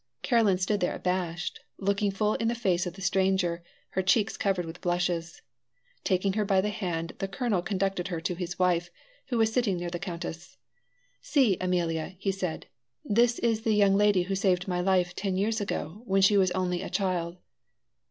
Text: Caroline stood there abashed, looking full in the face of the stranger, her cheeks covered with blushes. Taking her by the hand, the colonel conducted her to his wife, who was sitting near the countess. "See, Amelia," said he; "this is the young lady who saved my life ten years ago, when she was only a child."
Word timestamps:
Caroline 0.23 0.57
stood 0.57 0.79
there 0.79 0.95
abashed, 0.95 1.59
looking 1.77 2.09
full 2.09 2.33
in 2.33 2.47
the 2.47 2.55
face 2.55 2.87
of 2.87 2.95
the 2.95 3.03
stranger, 3.03 3.61
her 3.89 4.01
cheeks 4.01 4.35
covered 4.35 4.65
with 4.65 4.81
blushes. 4.81 5.43
Taking 6.03 6.33
her 6.33 6.43
by 6.43 6.59
the 6.59 6.69
hand, 6.71 7.13
the 7.19 7.27
colonel 7.27 7.61
conducted 7.61 8.07
her 8.07 8.19
to 8.19 8.33
his 8.33 8.57
wife, 8.57 8.89
who 9.27 9.37
was 9.37 9.53
sitting 9.53 9.77
near 9.77 9.91
the 9.91 9.99
countess. 9.99 10.57
"See, 11.21 11.55
Amelia," 11.61 12.15
said 12.31 12.63
he; 13.03 13.13
"this 13.13 13.37
is 13.37 13.61
the 13.61 13.75
young 13.75 13.95
lady 13.95 14.23
who 14.23 14.33
saved 14.33 14.67
my 14.67 14.81
life 14.81 15.15
ten 15.15 15.37
years 15.37 15.61
ago, 15.61 16.01
when 16.05 16.23
she 16.23 16.35
was 16.35 16.49
only 16.49 16.81
a 16.81 16.89
child." 16.89 17.37